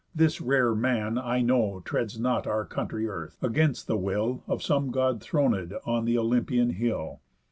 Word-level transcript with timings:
This 0.15 0.41
rare 0.41 0.73
man, 0.73 1.19
I 1.19 1.41
know, 1.43 1.83
Treads 1.85 2.19
not 2.19 2.47
our 2.47 2.65
country 2.65 3.07
earth, 3.07 3.37
against 3.43 3.85
the 3.85 3.97
will 3.97 4.41
Of 4.47 4.63
some 4.63 4.89
God 4.89 5.21
thronéd 5.21 5.73
on 5.85 6.07
th' 6.07 6.17
Olympian 6.17 6.71
hill. 6.71 7.19